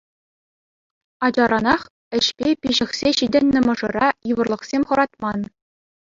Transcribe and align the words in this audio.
Ачаранах 1.27 1.81
ӗҫпе 2.21 2.49
пиҫӗхсе 2.67 3.09
ҫитӗннӗ 3.19 3.59
мӑшӑра 3.67 4.09
йывӑрлӑхсем 4.31 4.83
хӑратман. 4.95 5.39